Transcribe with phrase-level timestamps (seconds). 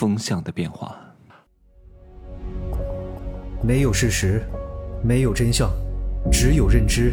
[0.00, 0.96] 风向的变化。
[3.62, 4.42] 没有事实，
[5.04, 5.70] 没有真相，
[6.32, 7.12] 只有认知，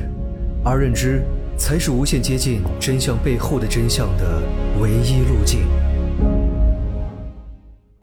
[0.63, 1.21] 而认知
[1.57, 4.41] 才是无限接近真相背后的真相的
[4.79, 5.67] 唯一路径。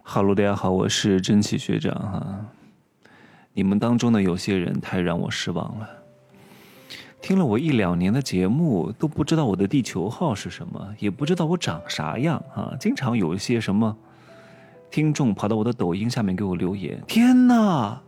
[0.02, 2.46] 哈喽，大家好，我是真奇学长哈。
[3.54, 5.88] 你们当中的有些人太让我失望了，
[7.22, 12.76] 听了我一两年的节目，都不知道我的地球号是什么，也不知道我长啥样啊！
[12.78, 13.96] 经常有一些什么
[14.94, 18.00] 听众跑到我的抖音下面给我留言，天哪！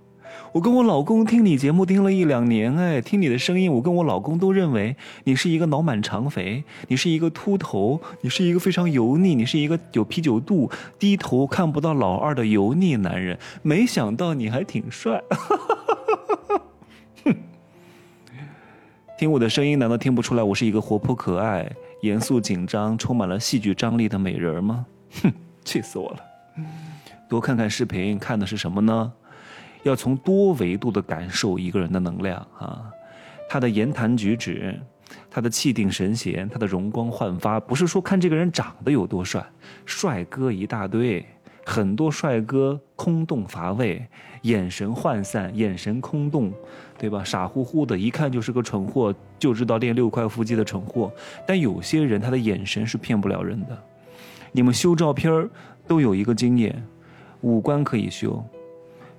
[0.53, 13.37] 我跟我老公听你节目听了一两年，哎，听你的声音，我跟我老公都认为你是一个脑满肠肥，你是一个秃头，你是一个非常油腻，你是一个有啤酒肚、低头看不到老二的油腻男人。
[13.63, 15.21] 没想到你还挺帅，
[17.25, 17.35] 哼！
[19.19, 21.69] 听我的声音，难道听不出来我是一个活泼可爱、
[22.03, 24.87] 严肃紧张、充满了戏剧张力的美人吗？
[25.25, 25.33] 哼，
[25.65, 26.19] 气死我了！
[27.29, 29.13] 多看看视频，看的是什么呢？
[29.83, 32.91] 要从多维度的感受一个人的能量啊，
[33.49, 34.75] 他的言谈举止，
[35.31, 39.45] 他的气定神闲，他的容光焕发，不是说看这个人长得有多帅，
[39.85, 41.25] 帅哥一大堆，
[41.65, 44.05] 很多帅哥空洞乏味，
[44.43, 46.53] 眼神涣散，眼神空洞，
[46.99, 47.23] 对吧？
[47.23, 51.13] 傻乎乎的，一看就是个蠢货，就知道练六块腹肌的蠢货。
[51.47, 53.79] 但有些人他的眼神是骗不了人的。
[54.53, 55.49] 你们修照片
[55.87, 56.85] 都有一个经验，
[57.41, 58.45] 五官可以修。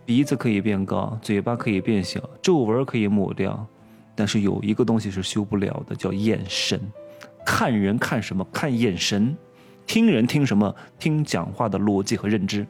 [0.06, 3.66] 鼻子可以变高，嘴巴可以变小，皱纹可以抹掉，
[4.16, 6.80] 但是有一个东西是修不了的，叫眼神。
[7.46, 8.46] 看人看什么？
[8.52, 9.36] 看眼神。
[9.86, 10.74] 听人听什么？
[11.00, 12.66] 听讲话的逻辑和认知。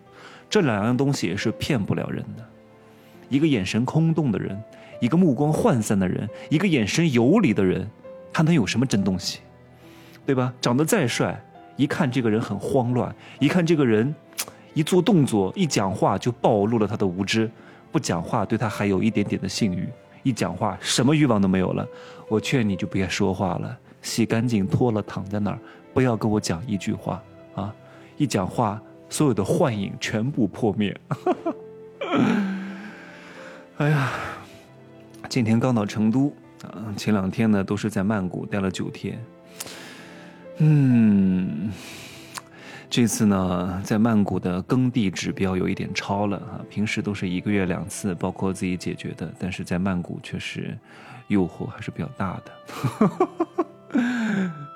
[0.50, 2.46] 这两样东西是骗不了人的。
[3.30, 4.58] 一个眼神空洞的人，
[5.00, 7.88] 一个目光涣散的人，一个眼神游离的人，
[8.32, 9.40] 他能有什么真东西？
[10.26, 10.54] 对吧？
[10.62, 11.44] 长得再帅，
[11.78, 14.14] 一看这个人很慌乱，一看这个人。
[14.74, 17.50] 一做动作，一讲话就暴露了他的无知；
[17.92, 19.88] 不讲话，对他还有一点点的性欲；
[20.22, 21.84] 一讲话，什么欲望都没有了。
[22.28, 25.58] 我劝你就别说话了，洗干净脱了躺在那儿，
[25.96, 27.20] 不要跟我讲一句话
[27.56, 27.74] 啊！
[28.18, 28.80] 一讲话，
[29.10, 30.96] 所有的幻影全部破灭。
[33.78, 34.12] 哎呀，
[35.28, 39.20] 今天刚到成都啊，前两天呢都是在曼谷待了九天，
[40.60, 41.27] 嗯。
[42.98, 46.58] 这次呢，在曼谷的耕地指标有一点超了啊！
[46.68, 50.76] 平时都是一个月两次，包括自己解决的，但是在曼谷确实
[51.28, 54.02] 诱惑还是比较大的。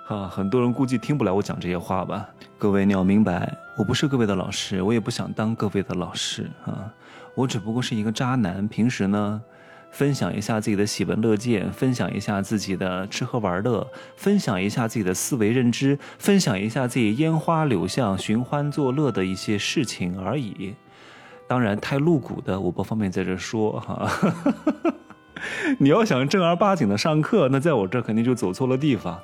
[0.16, 2.30] 啊，很多人估计听不了我讲这些话吧？
[2.60, 6.94] 各位你要明白，我不是各位的老师，我也不想当各位的老师啊！
[7.34, 9.42] 我只不过是一个渣男，平时呢。
[9.92, 13.86] 分享一下自己的喜闻乐见，分享一下自己的吃喝玩乐，
[14.16, 20.74] 分享一下自己的思维认知，分享一下自己烟花柳巷寻欢作乐的一些事情而已。
[21.48, 24.10] 当然，太露骨的我不方便在这说哈。
[25.80, 29.20] 你要想正儿八经的上课，那在我这肯定就走错了地方。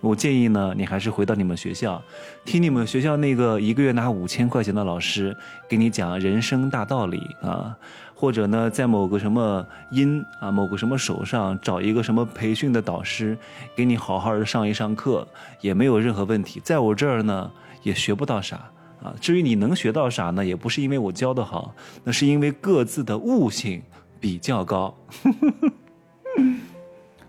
[0.00, 2.00] 我建议呢，你还是回到你们学校，
[2.44, 5.36] 听你们学校那个一个月拿五千块钱的老师
[5.68, 7.76] 给你讲人生大道理啊。
[8.20, 13.38] 或者呢，在某个什么音啊，某个什么手上找一个什么培训的导师，
[13.76, 15.24] 给你好好的上一上课，
[15.60, 16.60] 也没有任何问题。
[16.64, 17.48] 在我这儿呢，
[17.84, 18.56] 也学不到啥
[19.00, 19.14] 啊。
[19.20, 23.80] 至于你能学到啥呢，也不是因为我教的好，那是因为各自的悟性
[24.18, 24.92] 比较高。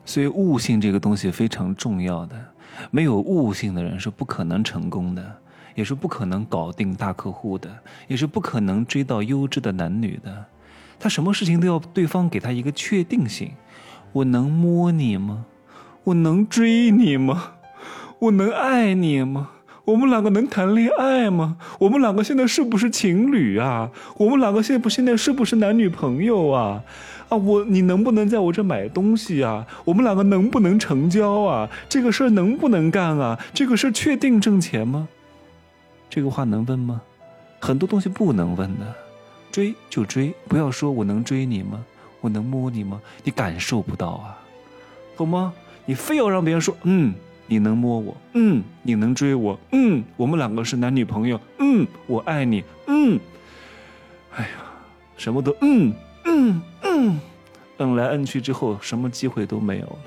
[0.04, 2.36] 所以悟性这个东西非常重要的，
[2.90, 5.24] 没有悟性的人是不可能成功的，
[5.76, 7.70] 也是不可能搞定大客户的，
[8.08, 10.46] 也是不可能追到优质的男女的。
[11.00, 13.52] 他什么事情都要对方给他一个确定性，
[14.12, 15.46] 我能摸你吗？
[16.04, 17.54] 我能追你吗？
[18.20, 19.50] 我能爱你吗？
[19.86, 21.58] 我们两个能谈恋爱吗？
[21.80, 23.90] 我们两个现在是不是情侣啊？
[24.18, 26.84] 我们两个现不现在是不是男女朋友啊？
[27.30, 29.66] 啊，我你能不能在我这买东西啊？
[29.86, 31.70] 我们两个能不能成交啊？
[31.88, 33.40] 这个事儿能不能干啊？
[33.54, 35.08] 这个事儿确定挣钱吗？
[36.10, 37.02] 这个话能问吗？
[37.60, 38.96] 很多东西不能问的。
[39.52, 41.84] 追就追，不要说我能追你吗？
[42.22, 43.02] 我能摸你吗？
[43.24, 44.38] 你感受不到啊，
[45.16, 45.54] 懂吗？
[45.86, 47.14] 你非要让别人说，嗯，
[47.48, 53.20] 你能摸我，嗯，你能追我，嗯，我们两个是男女朋友，嗯，我爱你，嗯，
[54.36, 54.50] 哎呀，
[55.18, 55.94] 什么都嗯
[56.26, 57.20] 嗯嗯，
[57.78, 60.00] 摁来摁去之后，什么机会都没有了，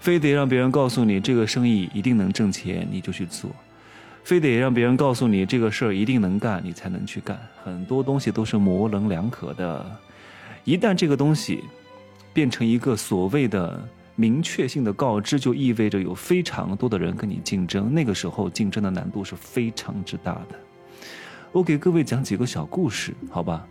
[0.00, 3.50] 非得让别人告诉你这个生意一定能挣钱，你就去做。
[4.28, 7.40] 非得让别人告诉你这个事儿一定能干，你才能去干。
[7.64, 9.98] 很多东西都是模棱两可的。
[10.64, 11.64] 一旦这个东西
[12.34, 13.82] 变成一个所谓的
[14.16, 17.94] 明确性的告知，就意味着有非常多的人跟你竞争。
[17.94, 20.58] 那个时候竞争的难度是非常之大的。
[21.50, 23.66] 我给各位讲几个小故事，好吧？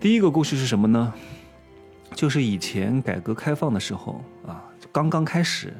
[0.00, 1.12] 第一个故事是什么呢？
[2.14, 5.70] 就是以前改革开放的时候啊，刚刚开始，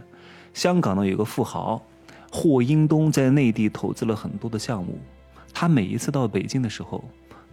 [0.53, 1.83] 香港呢有个富豪
[2.37, 4.99] 霍英东在内地投资了很多的项目，
[5.53, 7.05] 他每一次到北京的时候，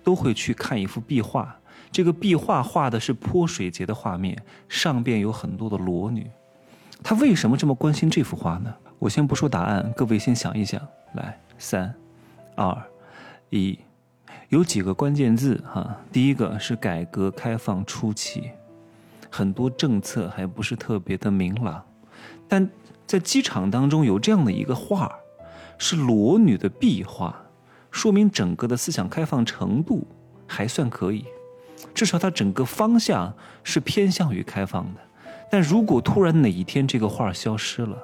[0.03, 1.55] 都会去看一幅壁画。
[1.91, 4.35] 这个壁画画的是泼水节的画面，
[4.67, 6.25] 上边有很多的裸女。
[7.03, 8.73] 他为什么这么关心这幅画呢？
[8.97, 10.81] 我先不说答案，各位先想一想。
[11.13, 11.93] 来，三、
[12.55, 12.75] 二、
[13.51, 13.77] 一，
[14.49, 15.95] 有几个关键字哈。
[16.11, 18.49] 第一个是改革开放初期，
[19.29, 21.83] 很多政策还不是特别的明朗，
[22.47, 22.67] 但
[23.11, 25.13] 在机场当中有这样的一个画，
[25.77, 27.35] 是裸女的壁画，
[27.91, 30.07] 说明整个的思想开放程度
[30.47, 31.25] 还算可以。
[31.93, 33.33] 至少它整个方向
[33.65, 35.01] 是偏向于开放的，
[35.49, 37.97] 但如果突然哪一天这个画消失了，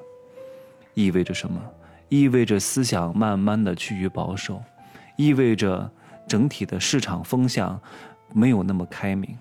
[0.93, 1.57] 意味着什么？
[2.09, 4.61] 意味着思想慢慢的趋于保守，
[5.15, 5.89] 意味着
[6.27, 7.79] 整体的市场风向
[8.33, 9.37] 没有那么开明，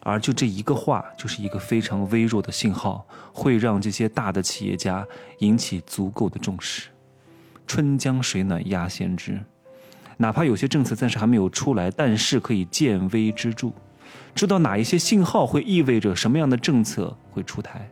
[0.00, 5.06] 而就这一个话就是一个非常微弱的信号，会让这些大的企业家
[5.38, 6.88] 引起足够的重视。
[7.66, 9.40] 春江水暖鸭先知。
[10.16, 13.70] 哪怕有些政策暂时还没有出来，但是可以见微知著，
[14.34, 17.88] 知道哪一些信号会意味着什么样的政策会出台，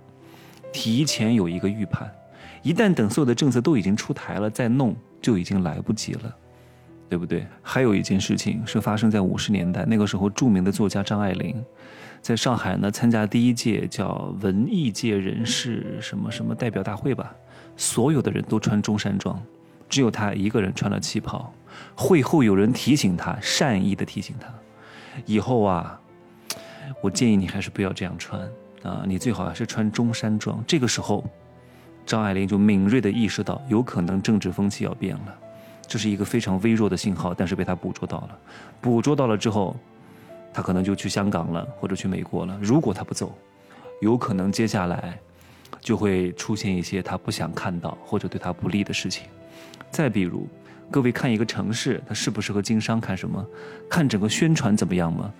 [0.72, 2.12] 提前有一个预判。
[2.62, 6.36] 一旦等所有的政策都已经出台了，再弄就已经来不及了，
[7.08, 7.46] 对不对？
[7.62, 11.64] 还有一件事情是发生在五十年代，那个时候著名的作家张爱玲，
[12.20, 17.34] 在上海呢参加第一届叫文艺界人士什么什么代表大会吧，
[17.76, 19.40] 所有的人都穿中山装，
[19.88, 21.52] 只有她一个人穿了旗袍。
[21.94, 24.48] 会后有人提醒他，善意的提醒他，
[25.26, 26.00] 以后啊，
[27.02, 28.40] 我建议你还是不要这样穿
[28.82, 30.64] 啊，你最好还是穿中山装。
[30.66, 31.24] 这个时候，
[32.06, 35.38] 张爱玲就敏锐的意识到，有可能政治风气要变了，
[35.88, 38.38] 这是一个非常微弱的信号，但是被他捕捉到了。
[38.80, 39.74] 捕捉到了之后，
[40.52, 42.56] 他可能就去香港了，或者去美国了。
[42.60, 43.34] 如果他不走，
[44.00, 45.18] 有可能接下来
[45.80, 49.26] 就会出现一些他不想看到或者对他不利的事情。
[49.90, 50.46] 再比如。
[50.90, 52.98] 各位看一个城市，它适不适合经商？
[52.98, 53.44] 看什么？
[53.90, 55.30] 看整个宣传怎么样吗？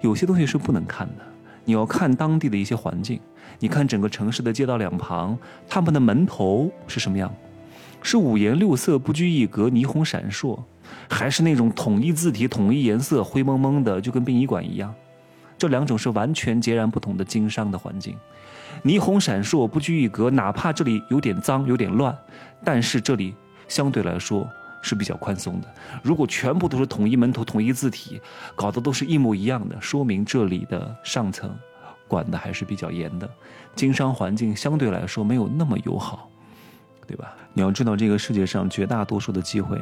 [0.00, 1.24] 有些东西是不能看的，
[1.66, 3.20] 你要看当地的一些环境。
[3.58, 5.36] 你看整个城市的街道两旁，
[5.68, 7.30] 他们的门头是什么样？
[8.06, 10.56] 是五颜六色、不拘一格、霓虹闪烁，
[11.10, 14.94] 还是那种统一字体、统一颜色、灰蒙蒙的，就跟殡仪馆一样？
[15.58, 18.14] 这两种是完全截然不同的经商的环境。
[18.84, 22.16] 霓虹闪烁、不拘一格，哪怕这里有点脏、有点乱，
[22.62, 23.34] 但是这里
[23.66, 24.48] 相对来说。
[24.82, 25.66] 是比较宽松的。
[26.00, 28.20] 如果全部都是统一门头、统一字体，
[28.54, 31.52] 搞得都是一模一样的，说明这里的上层
[32.06, 33.28] 管的还是比较严的，
[33.74, 36.30] 经商环境相对来说没有那么友好，
[37.06, 37.34] 对吧？
[37.52, 39.80] 你要知道，这个世界上绝大多数的机会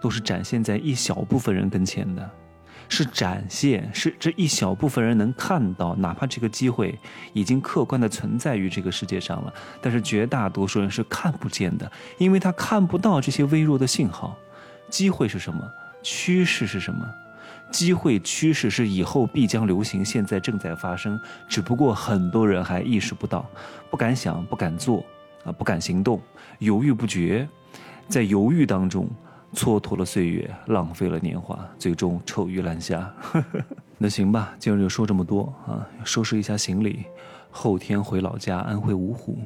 [0.00, 2.30] 都是展现在一小部分人跟前的。
[2.88, 6.96] 是展现，是这一小部分人能看到，哪怕这个机会
[7.32, 14.36] 已经客观的存在于这个世界上了，但是绝大多数人是看不见的，因为他看不到这些微弱的信号。
[14.88, 15.68] 机会是什么？
[16.00, 17.04] 趋势是什么？
[17.72, 23.44] 机会趋势是以后必将流行，现在正在发生，只不过很多人还意识不到，
[23.90, 25.04] 不敢想，不敢做，
[25.46, 26.20] 啊，不敢行动，
[26.58, 27.48] 犹豫不决，
[28.08, 29.08] 在犹豫当中。
[29.54, 33.10] 蹉跎了岁月，浪费了年华，最终臭鱼烂虾。
[33.96, 37.06] 那行吧，今儿就说这么多啊，收拾一下行李，
[37.50, 39.38] 后天回老家安徽芜湖，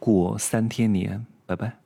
[0.00, 1.81] 过三天年，拜拜。